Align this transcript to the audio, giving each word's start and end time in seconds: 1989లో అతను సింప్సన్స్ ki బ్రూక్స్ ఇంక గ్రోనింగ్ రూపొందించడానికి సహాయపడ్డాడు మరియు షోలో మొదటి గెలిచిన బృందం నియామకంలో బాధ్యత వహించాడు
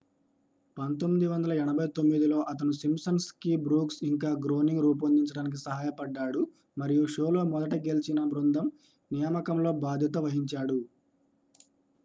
1989లో 0.77 2.37
అతను 2.51 2.71
సింప్సన్స్ 2.77 3.27
ki 3.37 3.51
బ్రూక్స్ 3.65 3.99
ఇంక 4.03 4.31
గ్రోనింగ్ 4.45 4.81
రూపొందించడానికి 4.85 5.59
సహాయపడ్డాడు 5.63 6.41
మరియు 6.77 7.03
షోలో 7.15 7.43
మొదటి 7.51 7.79
గెలిచిన 7.85 8.21
బృందం 8.31 8.67
నియామకంలో 9.11 9.73
బాధ్యత 9.85 10.17
వహించాడు 10.25 10.79